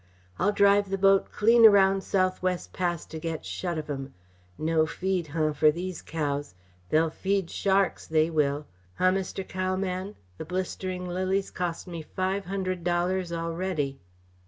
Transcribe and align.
"I'll 0.39 0.51
drive 0.51 0.89
the 0.89 0.97
boat 0.97 1.31
clean 1.31 1.63
around 1.63 2.01
Southwest 2.03 2.73
Pass 2.73 3.05
to 3.05 3.19
get 3.19 3.45
shut 3.45 3.77
of 3.77 3.87
'em! 3.87 4.15
No 4.57 4.87
feed, 4.87 5.27
huh, 5.27 5.53
for 5.53 5.69
these 5.69 6.01
cows! 6.01 6.55
They'll 6.89 7.11
feed 7.11 7.51
sharks, 7.51 8.07
they 8.07 8.31
will! 8.31 8.65
Huh, 8.95 9.11
Mr. 9.11 9.47
Cowman, 9.47 10.15
the 10.39 10.45
blisterin' 10.45 11.05
lilies 11.05 11.51
cost 11.51 11.85
me 11.85 12.01
five 12.01 12.45
hundred 12.45 12.83
dollars 12.83 13.31
already!" 13.31 13.99